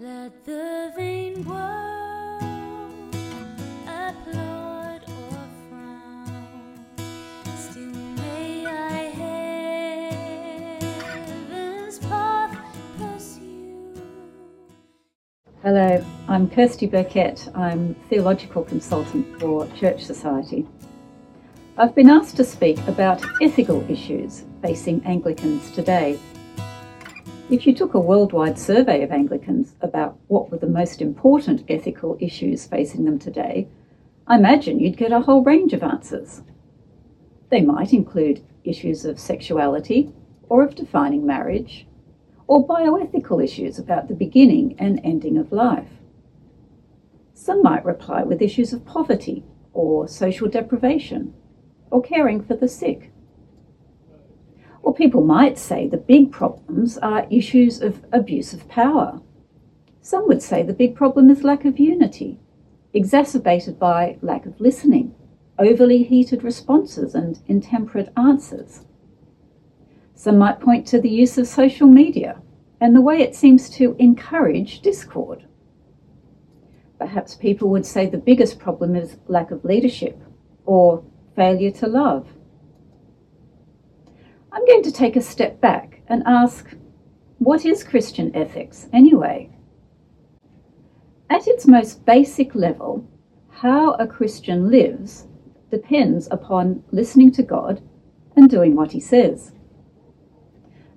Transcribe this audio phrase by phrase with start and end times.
[0.00, 3.16] Let the vain world
[3.84, 6.86] applaud or frown.
[7.56, 9.10] Still may I
[11.00, 12.56] heaven's path
[12.96, 14.00] pursue.
[15.64, 17.48] Hello, I'm Kirsty Birkett.
[17.56, 20.64] I'm theological consultant for Church Society.
[21.76, 26.20] I've been asked to speak about ethical issues facing Anglicans today.
[27.50, 32.18] If you took a worldwide survey of Anglicans about what were the most important ethical
[32.20, 33.68] issues facing them today,
[34.26, 36.42] I imagine you'd get a whole range of answers.
[37.48, 40.12] They might include issues of sexuality
[40.50, 41.86] or of defining marriage,
[42.46, 45.88] or bioethical issues about the beginning and ending of life.
[47.32, 49.42] Some might reply with issues of poverty
[49.72, 51.32] or social deprivation
[51.90, 53.10] or caring for the sick.
[54.82, 59.20] Or people might say the big problems are issues of abuse of power.
[60.00, 62.40] Some would say the big problem is lack of unity,
[62.94, 65.14] exacerbated by lack of listening,
[65.58, 68.84] overly heated responses, and intemperate answers.
[70.14, 72.40] Some might point to the use of social media
[72.80, 75.44] and the way it seems to encourage discord.
[76.98, 80.20] Perhaps people would say the biggest problem is lack of leadership
[80.64, 81.04] or
[81.36, 82.26] failure to love.
[84.58, 86.74] I'm going to take a step back and ask
[87.38, 89.50] what is Christian ethics anyway?
[91.30, 93.08] At its most basic level,
[93.50, 95.28] how a Christian lives
[95.70, 97.80] depends upon listening to God
[98.34, 99.52] and doing what He says.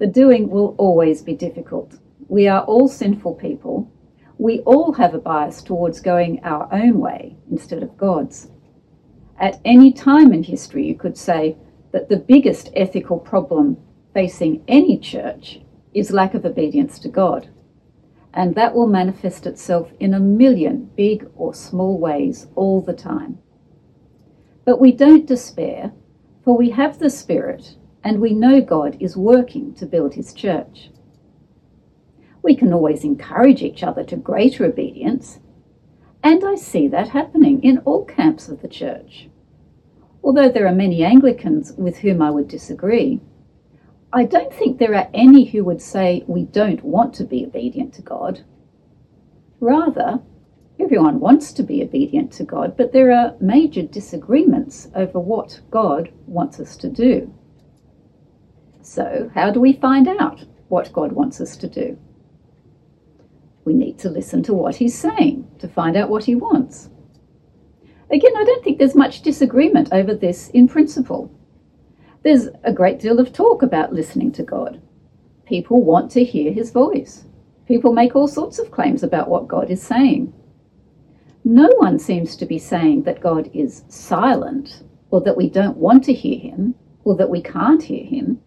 [0.00, 1.94] The doing will always be difficult.
[2.26, 3.88] We are all sinful people.
[4.36, 8.48] We all have a bias towards going our own way instead of God's.
[9.38, 11.56] At any time in history, you could say
[11.94, 13.76] that the biggest ethical problem
[14.12, 15.60] facing any church
[15.94, 17.48] is lack of obedience to God.
[18.34, 23.38] And that will manifest itself in a million big or small ways all the time.
[24.64, 25.92] But we don't despair,
[26.44, 30.90] for we have the Spirit and we know God is working to build His church.
[32.42, 35.38] We can always encourage each other to greater obedience,
[36.24, 39.28] and I see that happening in all camps of the church.
[40.24, 43.20] Although there are many Anglicans with whom I would disagree,
[44.10, 47.92] I don't think there are any who would say we don't want to be obedient
[47.94, 48.42] to God.
[49.60, 50.22] Rather,
[50.80, 56.10] everyone wants to be obedient to God, but there are major disagreements over what God
[56.26, 57.30] wants us to do.
[58.80, 61.98] So, how do we find out what God wants us to do?
[63.66, 66.88] We need to listen to what He's saying to find out what He wants.
[68.10, 71.30] Again, I don't think there's much disagreement over this in principle.
[72.22, 74.80] There's a great deal of talk about listening to God.
[75.46, 77.24] People want to hear his voice.
[77.66, 80.32] People make all sorts of claims about what God is saying.
[81.44, 86.04] No one seems to be saying that God is silent, or that we don't want
[86.04, 88.40] to hear him, or that we can't hear him.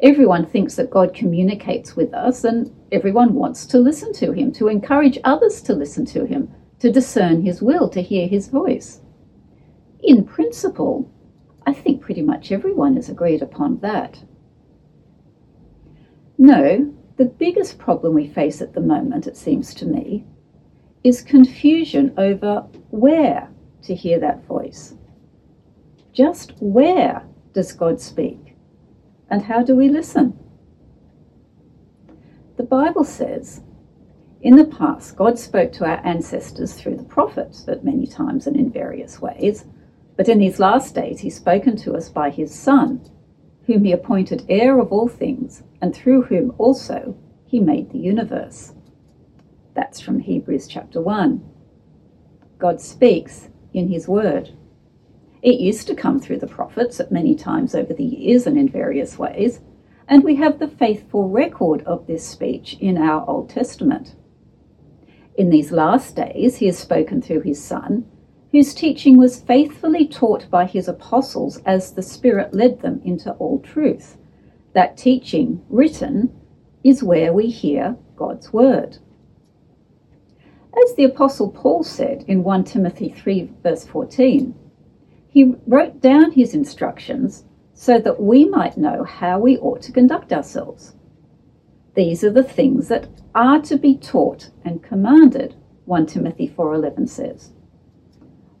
[0.00, 4.68] Everyone thinks that God communicates with us, and everyone wants to listen to him, to
[4.68, 9.00] encourage others to listen to him, to discern his will, to hear his voice.
[10.02, 11.10] In principle,
[11.66, 14.24] I think pretty much everyone has agreed upon that.
[16.38, 20.24] No, the biggest problem we face at the moment, it seems to me,
[21.04, 23.50] is confusion over where
[23.82, 24.94] to hear that voice.
[26.12, 28.56] Just where does God speak?
[29.28, 30.38] And how do we listen?
[32.56, 33.62] The Bible says
[34.42, 38.56] in the past, God spoke to our ancestors through the prophets at many times and
[38.56, 39.66] in various ways,
[40.16, 43.02] but in these last days he's spoken to us by his Son,
[43.66, 48.72] whom he appointed heir of all things, and through whom also he made the universe.
[49.74, 51.44] That's from Hebrews chapter 1.
[52.58, 54.50] God speaks in his word.
[55.42, 58.68] It used to come through the prophets at many times over the years and in
[58.68, 59.60] various ways,
[60.08, 64.14] and we have the faithful record of this speech in our Old Testament.
[65.40, 68.04] In these last days, he has spoken through his Son,
[68.52, 73.58] whose teaching was faithfully taught by his apostles as the Spirit led them into all
[73.60, 74.18] truth.
[74.74, 76.30] That teaching, written,
[76.84, 78.98] is where we hear God's word.
[80.84, 84.54] As the Apostle Paul said in 1 Timothy 3, verse 14,
[85.30, 90.34] he wrote down his instructions so that we might know how we ought to conduct
[90.34, 90.96] ourselves.
[92.00, 95.54] These are the things that are to be taught and commanded,
[95.84, 97.50] 1 Timothy 4:11 says.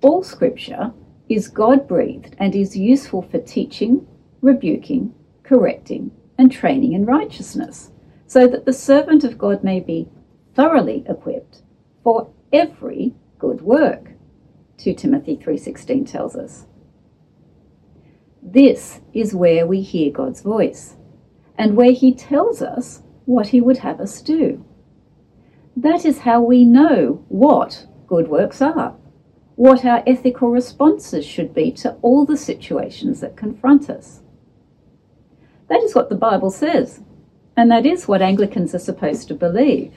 [0.00, 0.94] All scripture
[1.28, 4.06] is God-breathed and is useful for teaching,
[4.40, 5.12] rebuking,
[5.42, 7.92] correcting, and training in righteousness,
[8.26, 10.08] so that the servant of God may be
[10.54, 11.60] thoroughly equipped
[12.02, 14.12] for every good work.
[14.78, 16.64] 2 Timothy 3:16 tells us.
[18.42, 20.96] This is where we hear God's voice
[21.58, 24.64] and where he tells us what he would have us do.
[25.76, 28.96] That is how we know what good works are,
[29.56, 34.20] what our ethical responses should be to all the situations that confront us.
[35.68, 37.00] That is what the Bible says,
[37.56, 39.92] and that is what Anglicans are supposed to believe.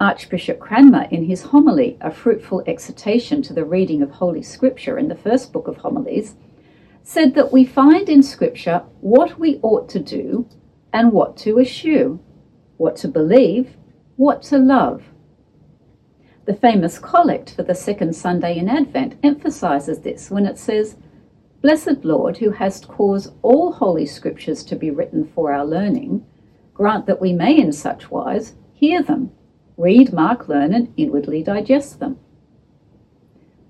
[0.00, 5.08] Archbishop Cranmer, in his homily, A Fruitful Exhortation to the Reading of Holy Scripture in
[5.08, 6.36] the first book of homilies,
[7.02, 10.48] said that we find in Scripture what we ought to do
[10.98, 12.18] and what to eschew,
[12.76, 13.76] what to believe,
[14.16, 15.04] what to love.
[16.44, 20.96] The famous collect for the second Sunday in Advent emphasizes this when it says,
[21.62, 26.26] Blessed Lord, who hast caused all holy scriptures to be written for our learning,
[26.74, 29.30] grant that we may in such wise hear them,
[29.76, 32.18] read, mark, learn, and inwardly digest them.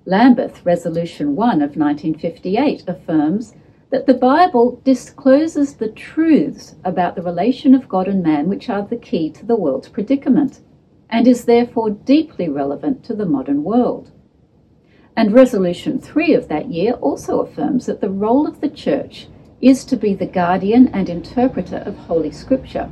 [0.06, 3.52] Lambeth Resolution 1 of 1958 affirms
[3.90, 8.82] that the Bible discloses the truths about the relation of God and man which are
[8.82, 10.60] the key to the world's predicament
[11.10, 14.10] and is therefore deeply relevant to the modern world.
[15.16, 19.26] And Resolution 3 of that year also affirms that the role of the Church
[19.60, 22.90] is to be the guardian and interpreter of Holy Scripture,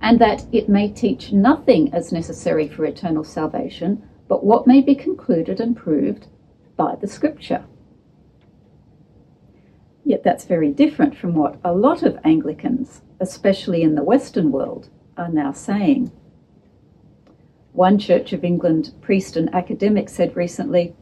[0.00, 4.94] and that it may teach nothing as necessary for eternal salvation, but what may be
[4.94, 6.26] concluded and proved
[6.76, 7.64] by the Scripture.
[10.08, 14.88] Yet that's very different from what a lot of Anglicans, especially in the Western world,
[15.18, 16.10] are now saying.
[17.74, 20.96] One Church of England priest and academic said recently,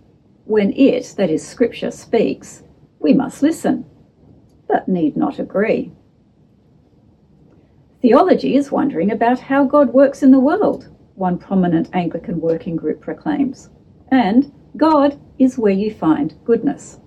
[0.45, 2.65] when it, that is Scripture, speaks,
[2.99, 3.87] we must listen,
[4.67, 5.93] but need not agree.
[8.03, 13.01] Theology is wondering about how God works in the world, one prominent Anglican working group
[13.03, 13.71] proclaims.
[14.11, 16.99] And God is where you find goodness.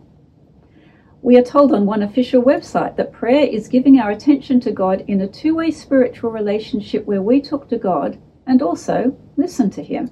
[1.21, 5.03] We are told on one official website that prayer is giving our attention to God
[5.07, 8.17] in a two way spiritual relationship where we talk to God
[8.47, 10.11] and also listen to Him.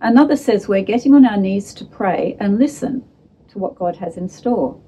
[0.00, 3.04] Another says we're getting on our knees to pray and listen
[3.48, 4.80] to what God has in store.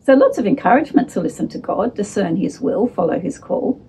[0.00, 3.80] So, lots of encouragement to listen to God, discern His will, follow His call.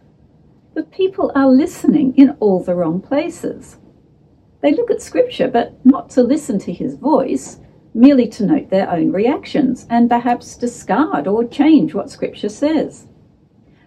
[0.76, 3.78] But people are listening in all the wrong places.
[4.62, 7.60] They look at Scripture, but not to listen to His voice,
[7.94, 13.08] merely to note their own reactions and perhaps discard or change what Scripture says.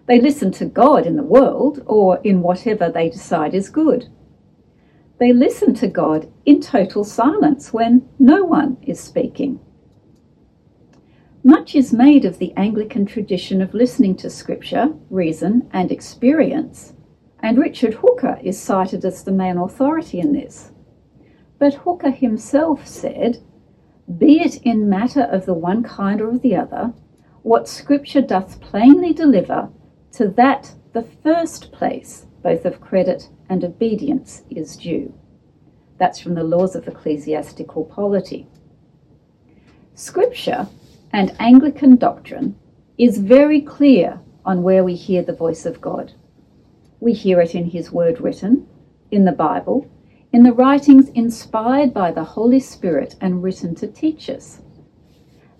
[0.07, 4.07] They listen to God in the world or in whatever they decide is good.
[5.17, 9.59] They listen to God in total silence when no one is speaking.
[11.43, 16.93] Much is made of the Anglican tradition of listening to Scripture, reason, and experience,
[17.39, 20.71] and Richard Hooker is cited as the main authority in this.
[21.59, 23.43] But Hooker himself said,
[24.17, 26.93] Be it in matter of the one kind or of the other,
[27.41, 29.69] what Scripture doth plainly deliver,
[30.13, 35.13] to that the first place both of credit and obedience is due.
[35.97, 38.47] That's from the Laws of Ecclesiastical Polity.
[39.95, 40.67] Scripture
[41.11, 42.55] and Anglican doctrine
[42.97, 46.13] is very clear on where we hear the voice of God.
[46.99, 48.67] We hear it in His Word written,
[49.09, 49.89] in the Bible,
[50.35, 54.59] in the writings inspired by the Holy Spirit and written to teach us.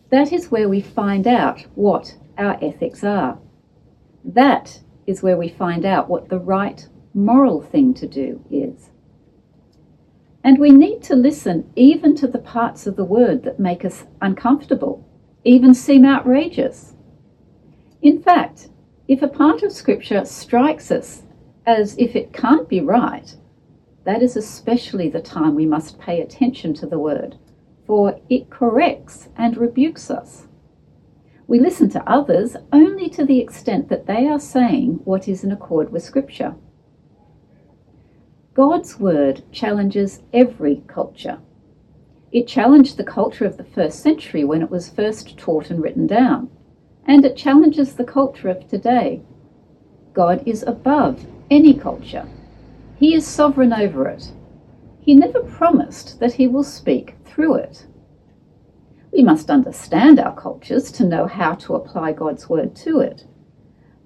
[0.09, 3.39] That is where we find out what our ethics are.
[4.25, 8.89] That is where we find out what the right moral thing to do is.
[10.43, 14.03] And we need to listen even to the parts of the word that make us
[14.21, 15.07] uncomfortable,
[15.45, 16.95] even seem outrageous.
[18.01, 18.67] In fact,
[19.07, 21.23] if a part of Scripture strikes us
[21.65, 23.37] as if it can't be right,
[24.05, 27.37] that is especially the time we must pay attention to the word,
[27.85, 30.47] for it corrects and rebukes us.
[31.47, 35.51] We listen to others only to the extent that they are saying what is in
[35.51, 36.55] accord with Scripture.
[38.53, 41.39] God's word challenges every culture.
[42.31, 46.07] It challenged the culture of the first century when it was first taught and written
[46.07, 46.49] down,
[47.05, 49.21] and it challenges the culture of today.
[50.13, 52.27] God is above any culture.
[52.97, 54.31] He is sovereign over it.
[55.01, 57.85] He never promised that he will speak through it.
[59.11, 63.25] We must understand our cultures to know how to apply God's word to it.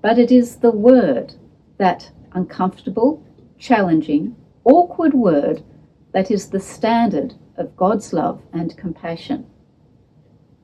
[0.01, 1.35] But it is the word,
[1.77, 3.23] that uncomfortable,
[3.57, 5.63] challenging, awkward word
[6.11, 9.45] that is the standard of God's love and compassion.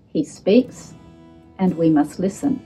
[0.08, 0.96] He speaks,
[1.60, 2.64] and we must listen.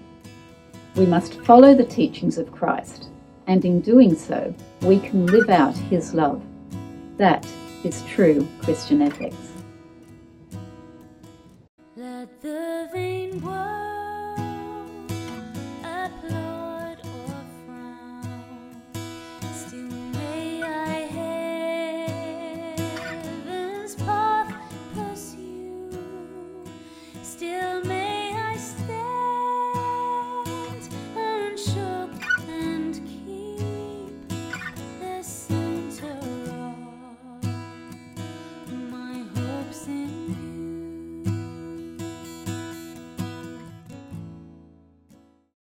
[0.96, 3.10] We must follow the teachings of Christ
[3.50, 4.54] and in doing so,
[4.84, 6.40] we can live out His love.
[7.18, 7.46] That
[7.84, 9.49] is true Christian ethics.